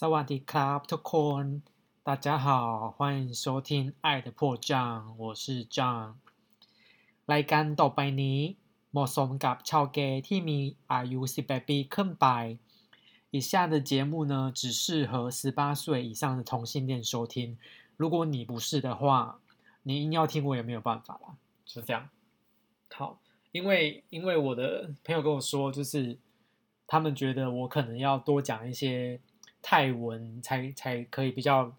[0.00, 1.44] สวัสดีครับทุกคน
[2.08, 2.46] 大家好，
[2.96, 4.70] 欢迎收听《爱的迫降》，
[5.22, 6.14] 我是 John。
[7.32, 8.40] รายการต่อไปนี้
[8.92, 10.58] เหมาะสมกับชาวเกย์ที่มี
[10.92, 12.26] อายุ18ปีขึ้นไป。
[13.34, 17.56] 以下的节目呢，只适合十八岁以上的同性恋收听。
[17.96, 19.38] 如果你不是的话，
[19.84, 22.10] 你硬要听我也没有办法啦，就这样。
[22.90, 23.18] 好，
[23.52, 26.18] 因为因为我的朋友跟我说，就是
[26.86, 29.18] 他们觉得我可能要多讲一些
[29.69, 31.75] 泰文，才才可以比较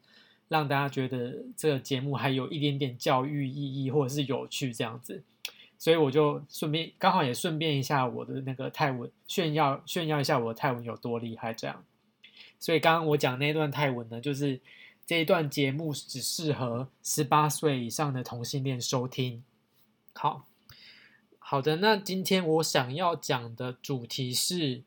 [0.48, 5.24] 让大家觉得这个节目还有一点点教育意义或者是有趣这样子。
[5.78, 11.82] 所以我就顺便刚好也顺便一下我的那个泰文炫耀炫耀一下我的泰文有多厉害这样。
[12.60, 14.60] 所以刚刚我讲那段泰文呢，就是
[15.06, 19.42] 这一段节目只适合十八岁以上的同性恋收听。
[20.12, 20.46] 好
[21.38, 24.82] 好的，那今天我想要讲的主题是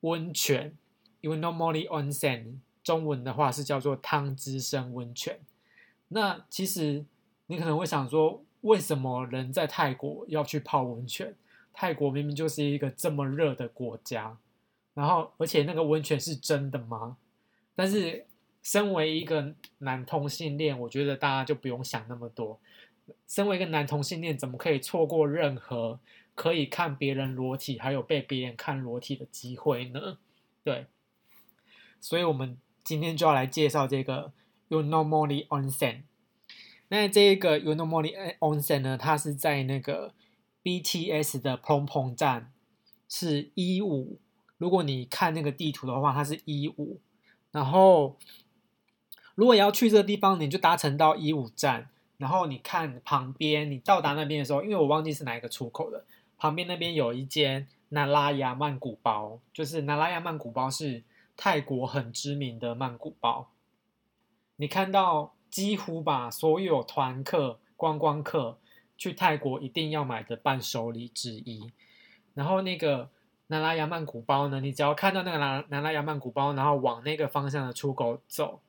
[0.00, 0.76] 温泉，
[1.24, 5.40] 因为 normally onsen 中文的话是叫做汤之生温泉。
[6.08, 7.04] 那其实
[7.46, 8.44] 你可能会想说。
[8.64, 11.34] 为什么人在泰国要去泡温泉？
[11.74, 14.38] 泰国明明就是一个这么热的国家，
[14.94, 17.18] 然后而且那个温泉是真的吗？
[17.74, 18.24] 但是
[18.62, 22.58] 身为一个男同性恋，我觉得大家就不用想那么多。
[23.28, 26.00] 身为一个男同性恋，怎么可以错过任何
[26.34, 30.16] 可以看别人裸体，还有被别人看裸体的机会呢？
[30.62, 30.86] 对，
[32.04, 34.34] 所以我们今天就要来介绍这个
[34.68, 36.02] You Normally Onsen。
[36.88, 40.12] 那这个 Unomori Onsen 呢，它是在那个
[40.62, 42.52] BTS 的 Pong Pong 站，
[43.08, 44.18] 是一五。
[44.58, 47.00] 如果你看那个地图的话，它是一五。
[47.50, 48.18] 然后，
[49.34, 51.88] 如果要去这个地方，你就搭乘到一五站。
[52.18, 56.04] 然后你看旁边，你到达那边的时候，因为我忘记是哪一个出口了，
[56.36, 61.02] 旁边那边有一间那拉亚曼谷包，就是那拉亚曼谷包是
[61.36, 63.50] 泰国很知名的曼谷包。
[64.56, 65.34] 你看到。
[65.54, 68.58] 几乎把所有团客、观光客
[68.98, 71.70] 去泰国一定要买的伴手礼之一。
[72.34, 73.08] 然后那个
[73.46, 78.62] 南拉雅曼谷包呢，你只要看到那个南南拉雅曼谷包，然后往那个方向的出口走，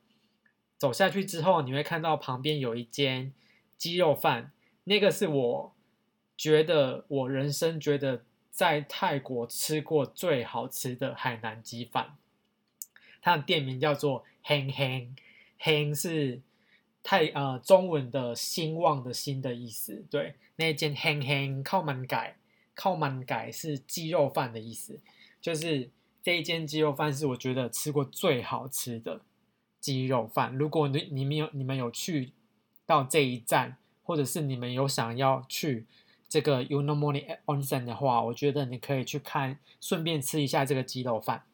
[0.78, 3.32] 走下去之后，你会看到旁边有一间
[3.76, 4.52] 鸡肉饭，
[4.84, 5.74] 那个是我
[6.36, 8.22] 觉得我人生觉得
[8.52, 12.16] 在泰国吃过最好吃的海南鸡饭。
[13.26, 16.40] 它的店名叫做 Hang Hang，Hang 是。
[17.08, 22.36] 太呃，中文的兴旺的兴的意思，对，那间 hang hang 靠门改，
[22.74, 24.98] 靠门改是鸡肉饭的意思，
[25.40, 25.88] 就是
[26.20, 29.20] 这一间鸡肉饭是我觉得吃过最好吃的
[29.78, 30.58] 鸡肉饭。
[30.58, 32.32] 如果你你们有你们有去
[32.84, 35.86] 到这一站，或者是你们有想要去
[36.28, 41.44] 这个 Unomori Onsen 的话，我觉得你可以去看，顺便吃一下这个鸡肉饭。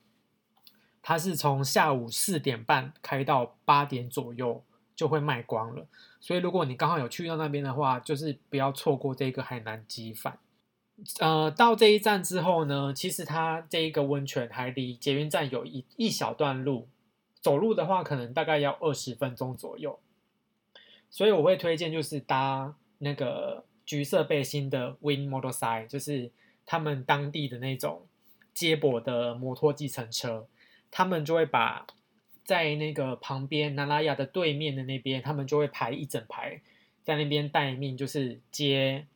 [1.03, 4.65] 它是从下午四点半开到八点左右。
[4.95, 5.87] 就会卖光了，
[6.21, 10.39] 所以如果你刚好有去到那边的话，就是不要错过这个海南鸡饭。
[11.19, 16.89] 呃，到这一站之后呢，其实它这一个温泉还离捷运站有一一小段路，
[17.41, 19.99] 走路的话可能大概要二十分钟左右。
[21.11, 26.31] 所以我会推荐就是搭那个橘色背心的 Win Motorcycle，就是
[26.67, 28.07] 他们当地的那种
[28.55, 30.47] 接驳的摩托计程车，
[30.92, 31.84] 他们就会把。
[32.44, 36.60] 在那个旁边，南拉雅的对面的那边，他们就会排一整排，
[37.04, 39.06] 在那边待命，就是接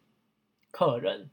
[0.70, 1.28] 客人。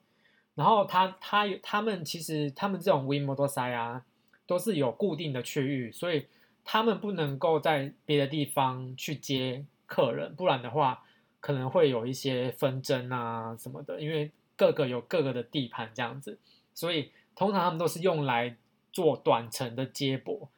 [0.55, 4.05] 然后他他有他们其实他们这种 Win Motorcycle 啊，
[4.47, 6.25] 都是有固定的区域，所以
[6.65, 11.03] 他们不能够在别的地方去接客人，不然的话
[11.39, 16.39] 可能会有一些纷争啊什么的，因为各个有各个的地盘这样子，
[16.73, 18.57] 所以通常他们都是用来
[18.93, 20.49] 做短程的接驳。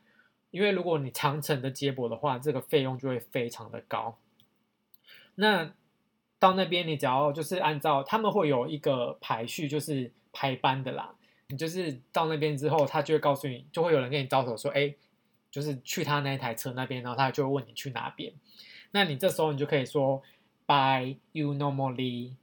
[0.51, 4.19] 因为如果你长程的接驳的话，这个费用就会非常的高。
[5.35, 5.73] 那
[6.37, 11.15] 到那边你只要就是按照他们会有一个排序，就是排班的啦。
[11.47, 14.95] 你就是到那边之后，他就会告诉你，就会有人跟你招手说：“哎，
[15.51, 18.33] 就是去他那一台车那边。”然后他就会问你去哪边。
[18.91, 20.23] 那你这时候你就可以说
[20.65, 22.35] ：“By you normally。”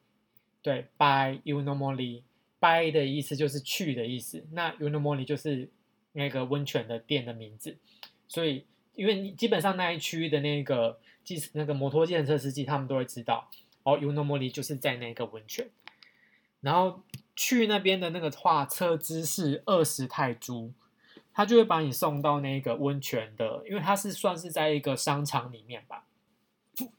[0.63, 2.23] 对，By you normally。
[2.61, 4.47] By 的意思就是去的意思。
[4.53, 5.69] 那 you normally 就是
[6.13, 7.77] 那个温泉的店的名字。
[8.29, 8.65] 所以，
[8.95, 13.49] 因为你基本上那一区的那个，计那个摩托电车司机，他们都会知道
[13.83, 15.69] 哦，Unomori 就是在那个温泉。
[16.61, 17.03] 然后
[17.35, 20.71] 去那边的那个话，车资是二十泰铢，
[21.35, 26.05] 他就会把你送到那个温泉的，因为他是算是在一个商场里面吧。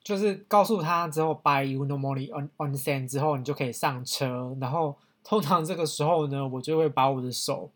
[0.04, 4.56] 就是告诉他之后，Buy Unomori on onsen 之后，你就可以上车。
[4.62, 7.72] 然后通常这个时候呢，我就会把我的手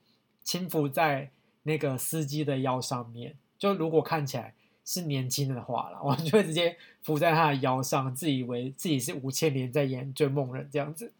[0.47, 1.29] 轻抚在
[1.63, 3.35] 那个司机的腰上面。
[3.57, 4.53] 就如果看起来
[4.85, 11.11] 是年轻的话了， 我就会直接伏在他的腰上，自以为自己是吴千年在演追梦人这样子。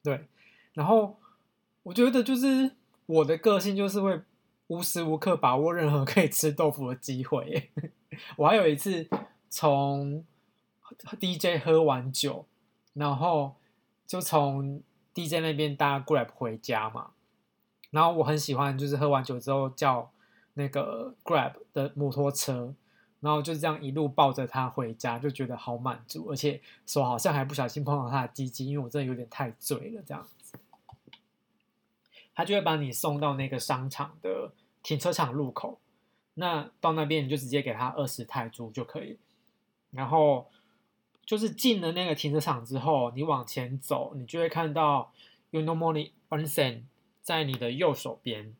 [0.00, 0.28] 对，
[0.74, 1.18] 然后
[1.82, 2.70] 我觉得就是
[3.06, 4.20] 我的个性就是会
[4.68, 7.70] 无时无刻把握任何可以吃豆腐的机会。
[8.38, 9.08] 我还有一次
[9.50, 10.24] 从
[11.18, 12.46] DJ 喝完酒，
[12.92, 13.56] 然后
[14.06, 14.80] 就从
[15.14, 17.10] DJ 那边搭 Grab 回家嘛。
[17.92, 20.10] 然后我很喜欢，就是喝完酒之后叫
[20.54, 22.74] 那个 Grab 的摩托车，
[23.20, 30.58] 然后就是这样一路抱着他回家，就觉得好满足，而且手好像还不小心碰到他的鸡鸡，因为我真的有点太醉了这样子。
[32.34, 34.52] 他就会把你送到那个商场的
[34.82, 35.78] 停车场入口，
[36.32, 39.18] 那到那边你就直接给他二十泰铢就可以。
[39.90, 40.48] 然后
[41.26, 45.12] 就是进了那个停车场之后，你往前走，你就会看到
[45.50, 46.84] Unomori Onsen。
[47.22, 48.54] 在你的右手边，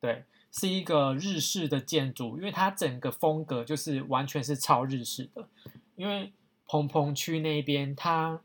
[0.00, 5.48] 对，是一个日式的建筑，因为它整个风格就是完全是超日式的。
[5.96, 6.32] 因为
[6.66, 8.40] 蓬蓬区那边，它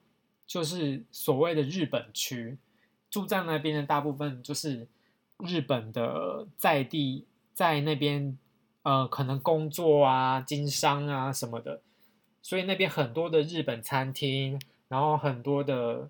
[0.47, 2.57] 就是所谓的日本区，
[3.09, 4.87] 住在那边的大部分就是
[5.37, 8.37] 日本的在地，在那边
[8.81, 11.81] 呃可能工作啊、经商啊什么的，
[12.41, 16.09] 所以那边很多的日本餐厅，然后很多的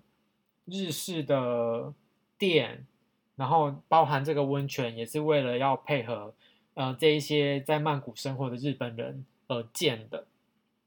[0.64, 1.92] 日式的
[2.38, 2.86] 店。
[3.34, 6.34] 然后包含这个温泉也是为了要配合，
[6.74, 10.26] 呃，这一些在曼谷生活的日本人而建的，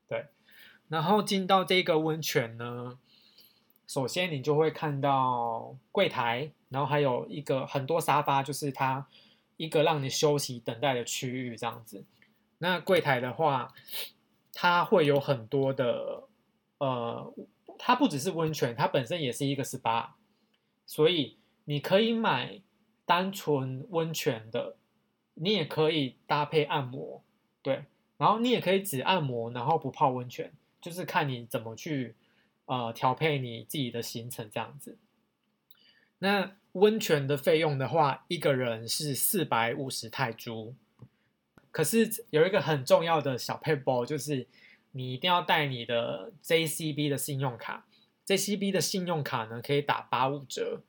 [0.08, 0.28] 对。
[0.88, 3.00] 然后进到这个温泉呢，
[3.88, 9.08] 首先你就会看到柜台，然后还有一个很多沙发，就是它
[9.58, 12.06] 一个让你休息等待的区域这样子。
[12.60, 13.74] 那柜台的话，
[14.54, 16.24] 它会有很多的，
[16.78, 17.34] 呃，
[17.80, 20.10] 它不只是温泉，它本身也是一个 SPA，
[20.86, 21.38] 所以。
[21.66, 22.62] 你可以买
[23.06, 24.78] 单纯温泉的，
[25.36, 27.22] 你也可以搭配按摩，
[27.62, 27.86] 对，
[28.18, 32.16] 然后你也可以只按摩，然后不泡温泉，就是看你怎么去
[32.66, 34.98] 呃调配你自己的行程这样子。
[36.20, 40.74] 那温泉的费用的话，一个人是四百五十泰铢，
[41.72, 44.48] 可是有一个很重要的小配包，就是
[44.92, 47.86] 你一定要带你的 JCB 的信用卡
[48.26, 50.82] ，JCB 的信用卡呢可以打八五折。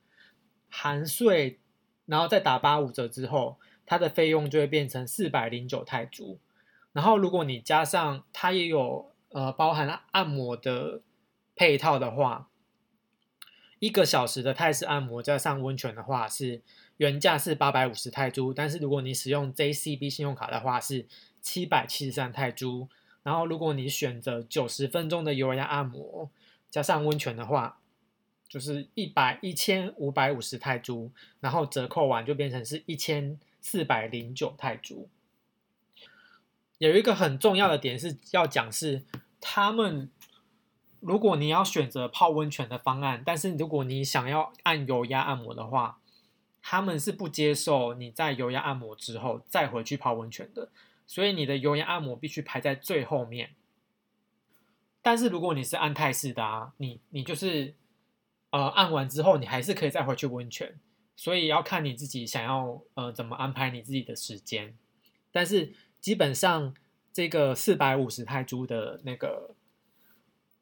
[0.69, 1.59] 含税，
[2.07, 6.39] 然后再打八五折之后，它的费用就会变成四百零九泰铢。
[6.93, 11.03] 然后如果你加上它也有呃包含按摩的
[11.55, 12.49] 配套的话，
[13.79, 16.63] 一个小时的泰式按摩加上温泉的话是
[16.97, 21.07] 原价是八百五十泰铢，但是如果你使用 JCB 信用卡的话是
[21.43, 22.89] 七百七十三泰铢。
[23.23, 26.31] 然后如果你选择九十分钟的油压按摩
[26.71, 27.81] 加上温泉的话，
[28.57, 31.11] 就是一百一千五百五十泰铢，
[31.41, 35.11] 然后折扣完就变成是一千四百零九泰铢。
[36.79, 39.05] 有一个很重要的点是要讲是，
[39.43, 40.11] 他们
[41.01, 45.99] 如果你要选择泡温泉的方案，但是如果你想要按油压按摩的话，
[46.63, 50.71] 他们是不接受你在油压按摩之后再回去泡温泉的，
[51.07, 53.51] 所以你的油压按摩必须排在最后面。
[55.03, 57.75] 但是如果你是按泰式的啊，你你就是。
[58.57, 60.81] 呃，按完之后你还是可以再回去温泉，
[61.15, 64.75] 所以要看你自己想要呃怎么安排你自己的时间。
[65.31, 66.75] 但是基本上
[67.13, 69.55] 这个四百五十泰铢的那个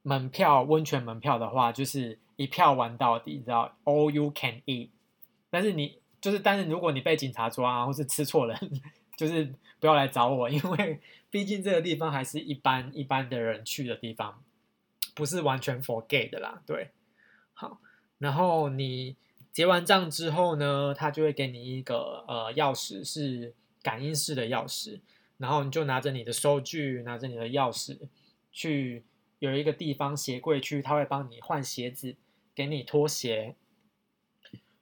[0.03, 4.89] 门票，温泉门票的话，就是一票玩到底，你知道，all you can eat。
[5.51, 8.59] 但是你就是，但是如果你被警察抓或是吃错人，
[9.17, 14.43] 就是不要来找我，因为 毕竟这个地方还是一般一般的人去的地方，
[15.15, 16.91] 不是完全 for gay 的啦，对。
[17.57, 17.81] 好，
[18.19, 19.17] 然后你
[19.53, 25.01] 结完账之后呢，他就会给你一个呃钥匙，是感应式的钥匙，
[25.39, 27.97] 然后你就拿着你的收据，拿着你的钥匙
[28.51, 29.05] 去
[29.39, 32.17] 有一个地方鞋柜区，他会帮你换鞋子，
[32.57, 33.55] 给你拖鞋，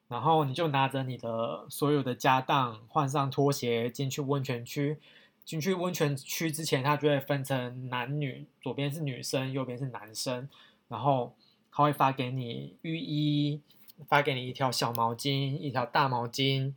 [0.08, 4.98] 然后你就拿着你的所有的家当，换上拖鞋进去温泉区。
[5.44, 10.48] 进去温泉区之前，他就会分成男女，左边是女生，右边是男生，
[10.88, 11.36] 然后。
[11.74, 13.62] 他会发给你浴衣，
[14.06, 16.74] 发给你一条小毛巾，一条大毛巾，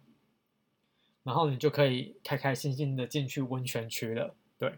[1.24, 4.34] 然后你就可以开开心心的进去温泉区了。
[4.58, 4.76] 对，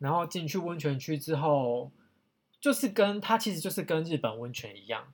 [0.00, 1.92] 然后进去温泉区之后，
[2.60, 5.12] 就是跟它其实就是跟日本温泉一样，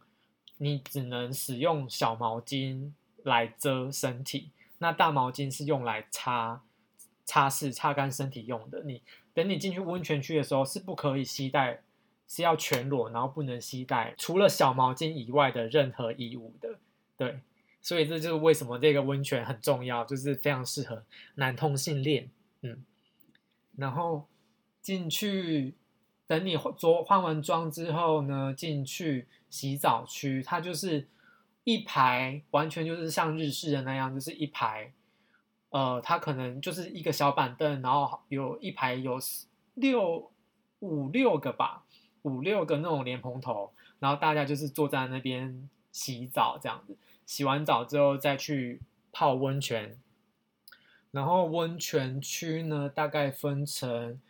[0.57, 6.62] 你只能使用小毛巾来遮身体，那大毛巾是用来擦
[7.26, 8.83] 擦拭、擦干身体用的。
[8.85, 9.02] 你
[9.35, 11.83] 等你进去温泉区的时候，是不可以携带。
[12.26, 16.78] 是要全裸，然后不能携带除了小毛巾以外的任何衣物的，
[17.16, 17.40] 对，
[17.81, 21.04] 所以这就是为什么这个温泉很重要，就是非常适合
[21.35, 22.31] 男同性恋，
[22.62, 22.85] 嗯，
[23.76, 24.26] 然后
[24.81, 25.75] 进去，
[26.26, 31.07] 等你着换完妆之后呢，进去洗澡区，它就是
[31.64, 34.93] 一排，完全就是像日式的那样，就是一排，
[35.71, 39.21] 呃，它可能就是一个小板凳，然后有一排有
[39.75, 40.31] 六
[40.81, 41.84] 五六个吧，
[42.25, 48.81] 五六个那种莲蓬头，然后大家就是坐在那边洗澡这样子，洗完澡之后再去
[49.12, 49.99] 泡温泉。
[51.11, 54.21] 然后温泉区呢，大概分成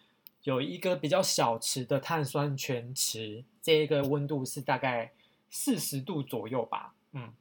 [0.42, 5.12] 有一个比较小池的碳酸泉池，这一个温度是大概
[5.48, 6.94] 四十度左右吧。
[7.12, 7.32] 嗯，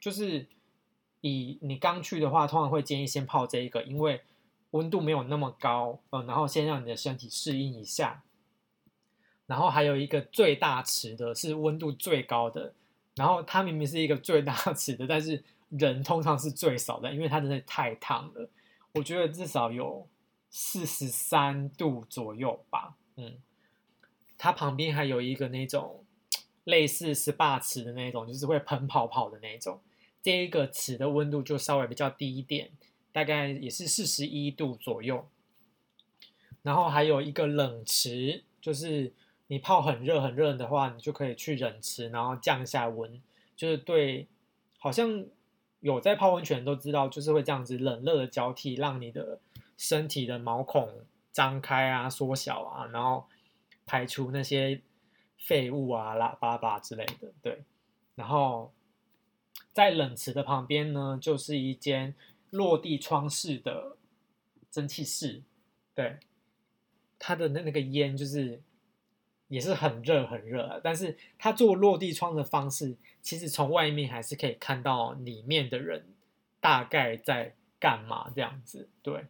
[0.00, 0.48] 就是
[1.20, 4.22] 以你刚去的话，通常会建议先泡这一个，因为
[4.72, 6.00] 温度没有那么高。
[6.10, 8.22] 嗯，然后先让你的身体适应一下。
[9.50, 12.72] 然后还有一个最大池的，是温度最高的。
[13.16, 18.48] 然后它明明是一个最大池的，但是人通常是最少的，因为它真的太烫了。
[18.92, 20.06] 我觉得至少有
[20.50, 23.38] 四十三度左右吧，嗯，
[24.38, 26.04] 它旁边还有一个那种
[26.62, 29.80] 类似 SPA 池的那种，就是会喷泡泡的那种，
[30.22, 32.70] 这一个池的温度就稍微比较低一点，
[33.10, 35.28] 大概也是四十一度左右。
[36.62, 39.12] 然后还有一个冷池，就是
[39.50, 43.20] 你泡很热很热的话，你就可以去冷池，然后降一下温，
[43.56, 44.28] 就是对，
[44.78, 45.26] 好像。
[45.82, 49.40] 有在泡温泉都知道，就是会这样子冷热的交替，让你的
[49.78, 53.26] 身体的毛孔张开啊、缩小啊，然后
[53.86, 54.82] 排出那些
[55.38, 57.32] 废物啊、拉巴巴之类的。
[57.40, 57.62] 对，
[58.14, 58.74] 然后
[59.72, 62.14] 在冷池的旁边呢，就是一间
[62.50, 63.96] 落地窗式的
[64.70, 65.42] 蒸汽室。
[65.94, 66.18] 对，
[67.18, 68.60] 它的那那个烟就是。
[69.50, 76.06] 也是很热很热，但是它做落地窗的方式，其实从外面还是可以看到里面的人
[76.60, 78.88] 大概在干嘛这样子。
[79.02, 79.26] 对，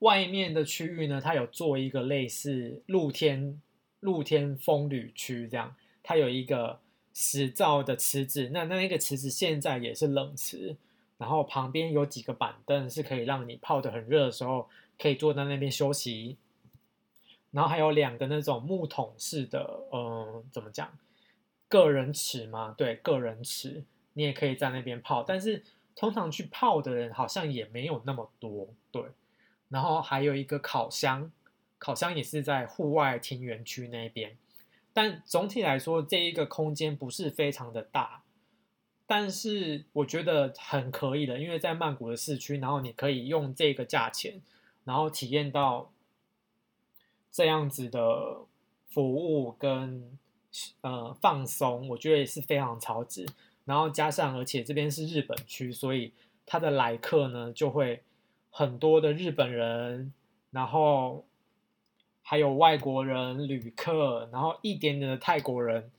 [0.00, 3.62] 外面的区域呢，它有做一个类似露天
[4.00, 6.80] 露天风吕区这样，它有一个
[7.14, 10.76] 石造的池子，那那个池子现在也是冷池，
[11.18, 16.36] 然后旁边有几个板凳是可以让你泡的很热的时候，可以坐在那边休息。
[17.50, 20.98] 然后还有两个那种木桶式的，嗯，怎么讲？
[21.66, 22.74] 个人池吗？
[22.76, 25.22] 对，个人池，你也可以在那边泡。
[25.22, 25.64] 但是
[25.96, 29.02] 通常去泡的人好像也没有那么多，对。
[29.70, 31.32] 然后还有一个烤箱，
[31.78, 34.36] 烤箱也是在户外庭园区那边。
[34.92, 38.22] 但总体来说，这一个空间不是非常的大，
[39.06, 44.42] 但是我觉得很可以的，因为在曼谷的市区，然后你可以用这个价钱，
[44.84, 45.90] 然后体验到。
[47.38, 48.38] 这样子的
[48.88, 50.18] 服务跟
[50.80, 53.24] 呃放松，我觉得也是非常超值。
[53.64, 56.12] 然后加上，而且这边是日本区，所以
[56.44, 58.02] 他的来客呢就会
[58.50, 60.12] 很多的日本人，
[60.50, 61.28] 然后
[62.22, 65.92] 还有外国人旅客，然后一点点的泰国人。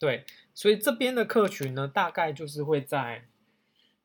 [0.00, 3.22] 对，所以这边的客群呢，大概就是会在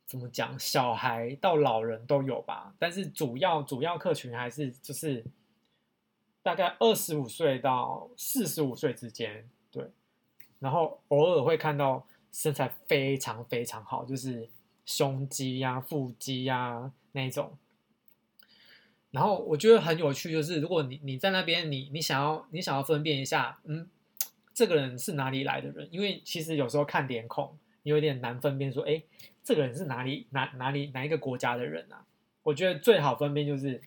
[0.05, 2.75] 怎么讲，小孩到老人都有吧。
[2.77, 5.25] 但是主要主要客群还是就是。
[6.45, 9.89] 大概二十五岁到四十五岁之间，对，
[10.59, 14.47] 然后偶尔会看到身材非常非常好，就是
[14.85, 17.57] 胸肌呀、腹肌呀那种。
[19.09, 23.89] 然后我觉得很有趣，就是如果你你在那边，你你想要你想要分辨一下，嗯，
[24.53, 25.89] 这个人是哪里来的人？
[25.91, 29.01] 因为其实有时候看脸孔你有点难分辨，说，哎，
[29.43, 32.05] 这个人是哪里哪哪里哪一个国家的人啊？
[32.43, 33.81] 我觉得最好分辨就是。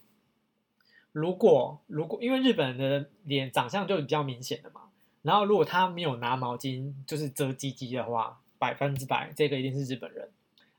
[1.12, 4.82] 如果如果因为日本人的脸长相就比较明显的嘛，
[5.22, 10.30] 然后如果他没有拿毛巾就是遮鸡鸡的话，百分之百这个一定是日本人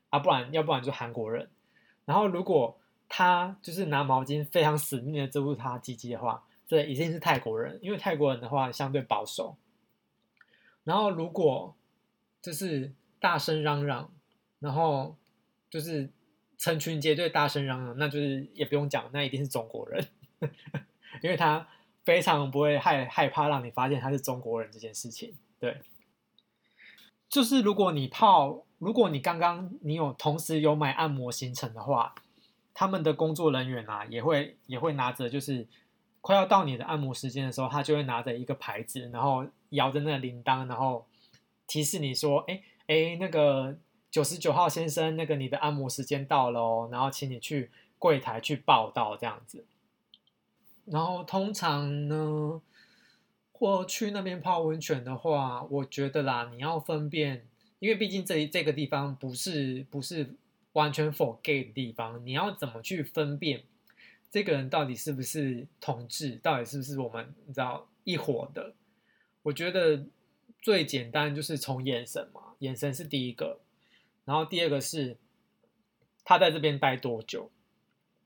[0.08, 1.48] 啊，不然要不然就韩国人。
[2.04, 9.56] 然后如果他就是拿毛巾非常死命的遮住他鸡鸡的话，这一定是泰国人，因为泰国人的话相对保守。
[10.84, 11.74] 然后如果
[12.40, 14.10] 就是大声嚷嚷，
[14.60, 15.16] 然后
[15.68, 16.10] 就是
[16.56, 20.06] 成群结队大声嚷嚷，那就是也不用讲，那一定是中国人。
[21.22, 21.68] 因为他
[22.04, 25.80] 非常不会害害怕让你发现他是中国人这件事情，对。
[27.28, 32.12] 就是如果你泡，如果你刚刚你有同时有买按摩行程的话，
[32.74, 35.68] 他们的工作人员啊也会也会拿着，就是
[36.20, 41.06] 快要到你的按摩时间的时候，他就会拿着一个牌子，然后摇着那个铃铛，然后
[41.68, 43.78] 提示你说：“哎哎，那个
[44.10, 49.64] 九十九号先生，那个你的按摩时间到了哦，然后请你去柜台去报到这样子。”
[50.90, 52.60] 然后通常呢，
[53.52, 57.46] 或去那边泡温泉的话，我觉得啦，你要分辨，
[57.78, 60.34] 因为毕竟这这个地方不是不是
[60.72, 63.62] 完全 for gay 的地方，你要怎么去分辨
[64.32, 68.74] 这个人到底是不是同志，到底是不是我们你知道一伙的？
[69.42, 70.06] 我觉得
[70.60, 73.60] 最简单就是从眼神嘛，眼神是第一个，
[74.24, 75.16] 然后第二个是
[76.24, 77.52] 他在这边待多久，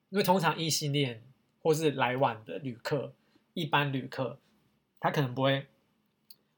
[0.09, 1.23] 因为通常异性恋
[1.65, 3.15] 或是来晚的旅客，
[3.55, 4.39] 一般旅客
[5.01, 5.67] 他可能不会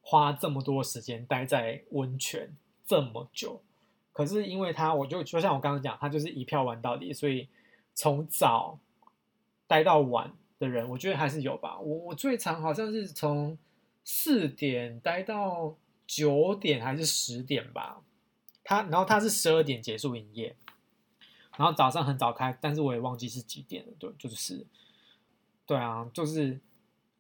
[0.01, 3.63] 花这么多时间待在温泉这么久。
[4.13, 7.49] 可是因为他，我就就像我刚刚讲，他就是一票玩到底，所以
[7.95, 8.81] 从早
[9.69, 11.79] 待到晚的人，我觉得还是有吧。
[11.79, 13.57] 我我最长好像是从
[14.03, 18.03] 四点待到九点还是十点吧。
[18.65, 20.57] 他然后他是十二点结束营业，
[21.57, 23.93] 然后早上很早开，但是我也忘记是几点了。
[23.99, 24.67] 对，就是
[25.67, 26.59] 对啊，就是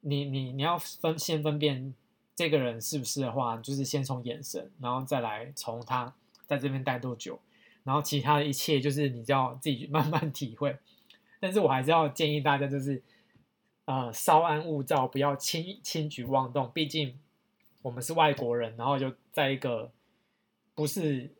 [0.01, 1.95] 你你你要分先分辨
[2.35, 6.15] 这个人是不是的话，就是先从眼神，然后再来从他。
[6.49, 7.41] 在这边待多久，
[7.83, 10.79] 然后其他的一切就是你就要自己 慢慢体会。
[11.41, 13.03] 但是我还是要建议大家，就是
[13.87, 16.71] 呃稍安勿躁，不要轻轻举妄动。
[16.73, 17.19] 毕竟
[17.83, 19.91] 我们是外国人，然后就在一个
[20.77, 21.35] 不是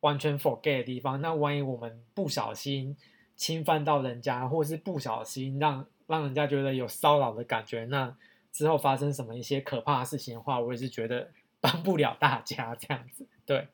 [0.00, 1.18] 完全 forget 的地方。
[1.22, 2.94] 那万一我们不小心
[3.34, 8.14] 侵犯到人家，或是不小心让让人家觉得有骚扰的感觉，那
[8.50, 11.30] 之后发生什么一些可怕的事情的话，我也是觉得
[11.60, 13.26] 帮不了大家这样子。
[13.46, 13.68] 对。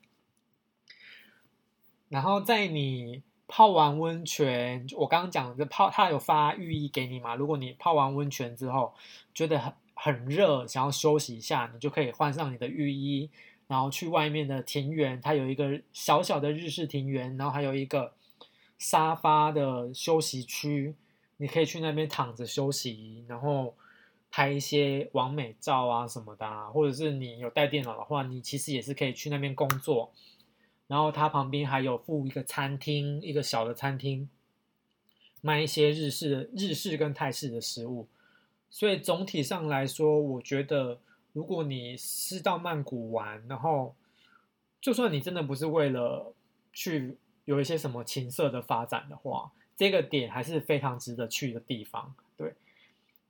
[2.09, 7.35] 然后在你泡完温泉，我刚刚讲的泡，他有发浴衣给你嘛？
[7.35, 8.95] 如果你泡完温泉之后
[9.35, 13.29] 觉得很很热，想要休息一下，你就可以换上你的浴衣，
[13.67, 18.15] 然后去外面的庭园，它有一个小小的日式庭园，然后还有一个
[18.79, 20.95] 沙发的休息区，
[21.39, 23.75] 你可以去那边躺着休息，然后
[24.31, 30.13] 拍一些完美照啊什么的，啊，或者是你有带电脑的话，你其实也是可以去那边工作。
[30.87, 34.29] 然后它旁边还有附一个餐厅，一个小的餐厅，
[35.41, 38.09] 卖一些日式日式跟泰式的食物。
[38.71, 40.99] 所以总体上来说，我觉得
[41.33, 43.95] 如果你是到曼谷玩，然后
[44.81, 46.35] 就算你真的不是为了
[46.73, 52.15] 去有一些什么情色的发展的话，这个点还是非常值得去的地方。
[52.37, 52.53] 对，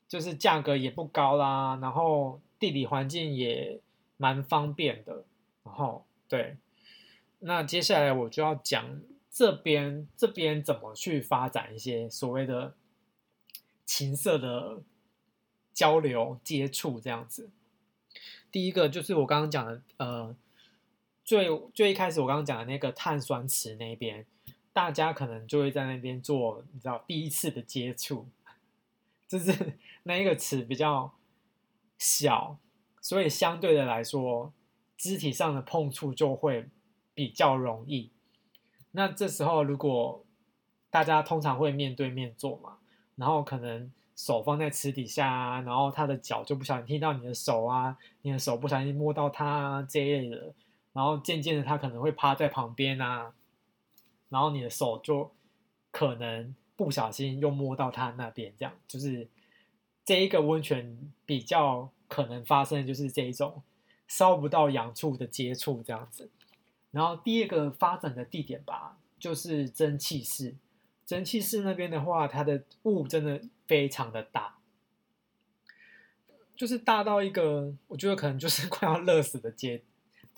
[0.09, 3.79] 就是价格也不高啦，然后地理环境也
[4.17, 5.25] 蛮方便的，
[5.63, 6.57] 然后对。
[7.41, 12.75] 那接下来我就要讲这边这边怎么去发展一些所谓的
[13.85, 14.81] 情色的
[15.73, 17.51] 交流接触这样子。
[18.51, 20.35] 第一个就是我刚刚讲的，呃，
[21.25, 24.27] 最最一开始我刚刚讲的那个碳酸池那边，
[24.79, 28.29] 大家可能就会在那边做，你知道第一次的接触，
[29.27, 31.13] 就是那一个池比较
[31.99, 32.59] 小，
[33.01, 34.53] 所以相对的来说，
[34.97, 36.69] 肢体上的碰触就会。
[37.19, 38.13] 比较容易，
[38.93, 40.25] 那这时候如果
[40.89, 42.79] 大家通常会面对面坐嘛，
[43.17, 50.55] 然后可能手放在池底下啊，然后他的脚就不小心踢到你的手啊，你的手不小心摸到他啊这一类的，
[50.93, 53.35] 然后渐渐的他可能会趴在旁边啊，
[54.29, 55.33] 然后你的手就
[55.91, 59.29] 可能不小心又摸到他那边，这样就是
[60.05, 63.63] 这一个温泉比较可能发生的就是这一种
[64.07, 66.31] 烧不到痒处的接触这样子。
[66.91, 70.57] 然后第二个发展的地点吧，就是蒸汽室。
[71.05, 74.59] 蒸汽室那边的话，它的雾真的非常的大，
[76.55, 79.83] 就是大到一个我觉得可能就是快要 热死的阶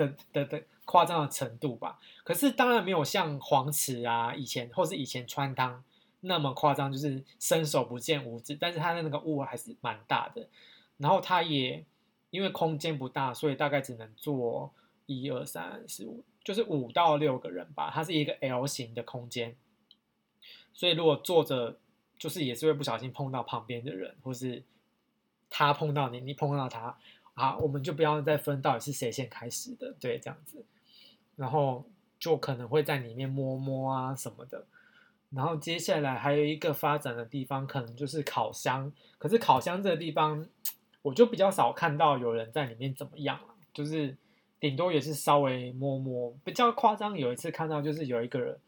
[0.06, 1.98] 的的的夸张的程度吧。
[2.24, 5.84] 可是当然没有像黄池啊以前或是以前川汤
[6.20, 8.56] 那么夸张，就是伸手不见五指。
[8.58, 10.48] 但是它的那个雾还是蛮大的。
[10.96, 11.84] 然后它也
[12.30, 14.72] 因为空间不大，所以大概只能坐
[15.06, 16.24] 一二三四五。
[16.42, 19.54] 就是五到六个人吧，它是一个 L 型的空间，
[20.72, 21.78] 所以如果坐着，
[22.18, 24.64] 就是也是会不小心碰到旁边的人，或是
[25.50, 26.98] 他碰到你，你碰到他，
[27.34, 30.64] 啊，我们就不要再分到底是谁先开始的，对，这样子，
[31.36, 31.84] 然后
[32.18, 34.66] 就可能会在里面摸摸啊什么的，
[35.30, 40.46] 然后接下来还有一个发展的地方，可能就是烤箱，可是烤箱这个地方，
[41.02, 44.16] 我就比较少看到有人在里面怎么样了，就是。
[44.60, 47.16] 顶多也是稍微摸摸，比较夸张。
[47.16, 48.58] 有一次看到就是有一个人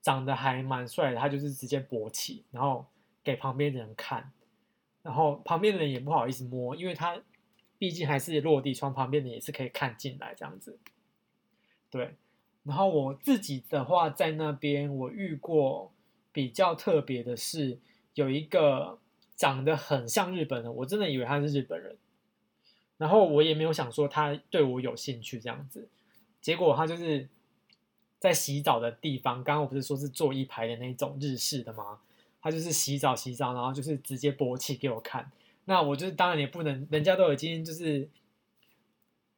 [0.00, 2.86] 长得还蛮帅的，他就是直接勃起，然后
[3.22, 4.32] 给旁边的人看，
[5.02, 7.20] 然后旁边的人也不好意思摸，因为他
[7.80, 10.78] 毕竟还是落地窗，旁边的也是可以看进来这样子。
[11.88, 12.14] 对，
[12.64, 15.90] 然后我自己的话在那边我遇过
[16.30, 17.78] 比较特别的是，
[18.12, 18.98] 有一个
[19.34, 21.96] 长得很像日本人，我真的以为他是日本人。
[22.98, 25.88] 然后我也没有想说他对我有兴趣这样子，
[26.42, 27.26] 结果他就是
[28.18, 32.00] 在洗澡的地方，刚刚我不是说是坐一排的那种日式的吗？
[32.42, 35.32] 他就是洗澡洗澡，然后就是直接勃起给我看。
[35.70, 38.08] 那我就是当然也不能，人家都已经就是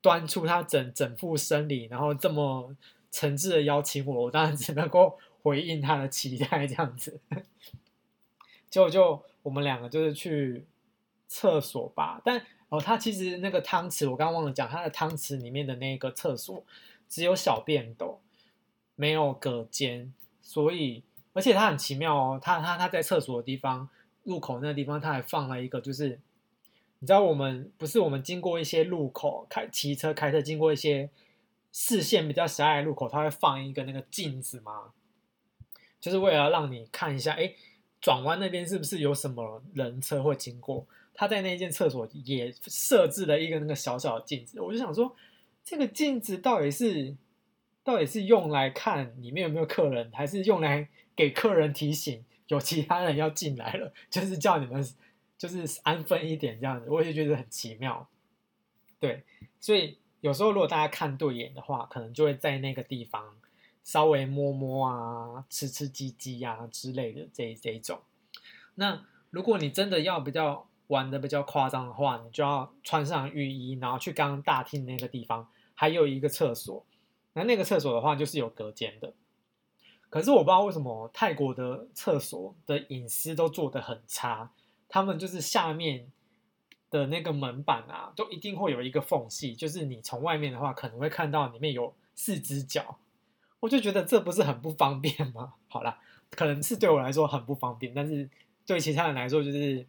[0.01, 2.75] 端出他整整副生理，然后这么
[3.11, 7.21] 诚挚的邀请我，我当然只能够回应他的期待这样子。
[8.71, 10.65] 结果就我们两个就是去
[11.29, 16.65] 厕所吧，但哦，他其实那个汤匙我刚刚忘了讲，他的汤匙里面的那个厕所
[17.11, 18.23] 只有小便斗，
[18.95, 21.03] 没有隔间，所以
[21.35, 23.91] 而且他很奇妙哦，他他他在厕所的地方
[24.25, 26.21] 入口那个地方，他还放了一个，就是
[26.99, 31.11] 你知道我们不是我们经过一些路口开骑车开车经过一些
[31.73, 34.93] 视线比较狭隘的路口，他会放一个那个镜子吗？
[36.01, 37.55] 就是为了让你看一下，哎。
[38.01, 40.85] 转弯那边是不是有什么人车会经过？
[41.15, 45.15] 他在那间厕所也设置了一个那个小小的镜子，我就想说，
[45.63, 47.17] 这个镜子到底是
[47.85, 53.93] 到底是用来看里面有没有客人，还是用来给客人提醒有其他人要进来了？
[54.09, 54.81] 就是叫你们
[55.37, 58.09] 就是安分一点这样子，我也觉得很奇妙。
[59.01, 59.25] 对，
[59.59, 63.37] 所以有时候如果大家看对眼的话，可能就会在那个地方。
[63.85, 68.01] 稍微摸摸啊，吃吃鸡鸡呀之类的这这一种。
[68.77, 76.87] 那如果你真的要比较玩的比较夸张的话，你就要穿上浴衣，然后去刚刚大厅那个地方，还有一个厕所。
[77.33, 79.13] 那那个厕所的话，就是有隔间的。
[80.13, 84.53] 可是我不知道为什么泰国的厕所的隐私都做得很差，
[84.87, 86.13] 他们就是下面
[86.91, 92.99] 的那个门板啊，都一定会有一个缝隙，就是你从外面的话，可能会看到里面有四只脚。
[93.61, 95.55] 我就觉得这不是很不方便吗？
[95.69, 95.99] 好啦，
[96.29, 98.29] 可能是对我来说很不方便，但是
[98.67, 99.87] 对其他人来说就是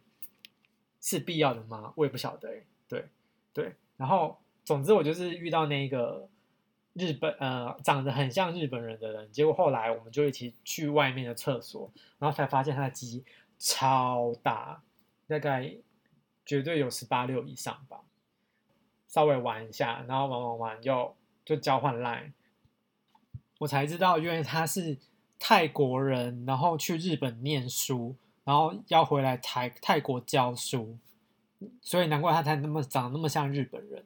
[1.02, 1.92] 是必要的吗？
[1.96, 2.48] 我也不晓得。
[2.88, 3.04] 对
[3.52, 6.26] 对，然后总之我就是遇到那个
[6.94, 13.24] 日本呃长得很像日本人的人，结果后来我们就一起去外面的厕所，然后才发现他的鸡
[13.58, 14.82] 超大，
[15.26, 15.74] 大概
[16.46, 18.00] 绝对有十八六以上吧。
[19.08, 22.32] 稍微玩一下，然后玩玩玩又就交换 line。
[23.58, 24.98] 我才知道，因为他是
[25.38, 30.98] 泰国人，然后去日本念书，然后要回来泰泰国教书，
[31.80, 34.04] 所以难怪他才那么长那么像日本人。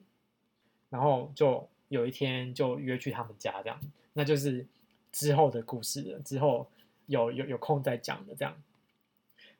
[0.89, 3.79] 然后就有一天就约去他们家，这样，
[4.13, 4.65] 那就是
[5.11, 6.19] 之后的故事了。
[6.19, 6.67] 之后
[7.07, 8.55] 有有有空再讲的这样。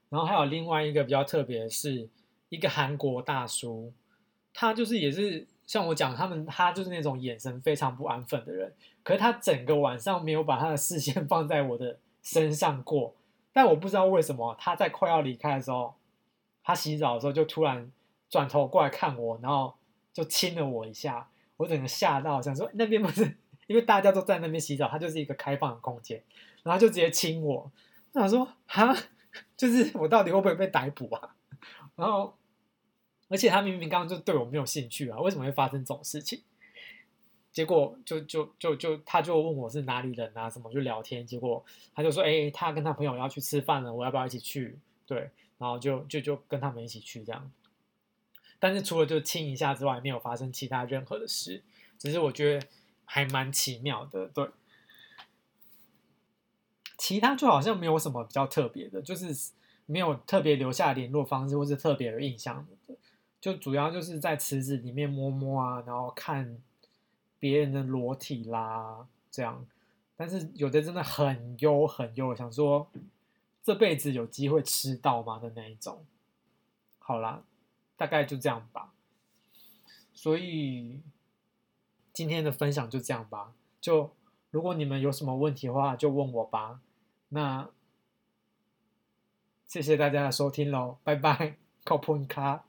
[0.08, 2.10] 然后还有另外一个比较特别的是，
[2.48, 3.92] 一个韩国大叔，
[4.54, 5.46] 他就是也是。
[5.70, 13.14] 像我讲，他们他就是那种眼神非常不安分的人，可是他整个晚上没有把他的视线 放在我的身上过。
[13.54, 15.94] 但我不知道为什么，他在快要离开的时候，
[16.64, 17.92] 他洗澡的时候就突然
[18.32, 19.76] 转头过来看我，然后
[20.12, 21.30] 就亲了我一下。
[21.60, 23.24] 我整个吓到，想说那边不是
[23.68, 26.24] 因为大家都在那边洗澡，它就是一个开放的空间，
[26.64, 27.72] 然后就直接亲我。
[28.14, 28.96] 我想说哈，
[29.56, 31.36] 就是我到底会不会被逮捕啊？
[31.96, 32.34] 然后。
[33.32, 36.42] 而且他明明刚刚就对我没有兴趣啊，为什么会发生这种事情？
[37.52, 41.24] 结果就就就就他就问我是哪里人啊，什么就聊天。
[41.24, 47.52] 结果他就说：“哎，他跟他朋友要去吃饭了，我要不要一起去？”对，然后就就就跟他们一起去这样。
[48.60, 51.64] 但是除了就亲一下之外，没有发生其他任何的事。
[51.98, 52.68] 只是我觉得
[53.06, 54.50] 还蛮奇妙的，对。
[56.98, 59.54] 其他就好像没有什么比较特别的，就是
[59.86, 62.68] 没有特别留下联络方式或是特别有印象。
[63.40, 66.62] 就主要就是在池子里面摸摸啊，然后看
[67.40, 69.66] 别人的裸体啦，这样。
[70.18, 72.92] 但是有的真的很优很优，想说
[73.64, 76.06] 这辈子有机会吃到吗的那一种。
[76.98, 77.42] 好啦，
[78.00, 78.94] 大概就这样吧。
[80.14, 81.02] 所以
[82.14, 83.54] 今天的分享就这样吧。
[83.82, 84.16] 就
[84.52, 86.80] 如果你们有什么问题的话，就问我吧。
[87.28, 87.70] 那
[89.68, 92.64] 谢谢大家的收听喽，拜拜， 靠 p 卡。